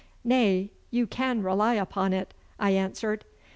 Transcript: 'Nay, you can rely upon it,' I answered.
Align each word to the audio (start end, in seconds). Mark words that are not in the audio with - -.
'Nay, 0.23 0.71
you 0.89 1.05
can 1.05 1.43
rely 1.43 1.75
upon 1.75 2.11
it,' 2.11 2.33
I 2.59 2.71
answered. 2.71 3.23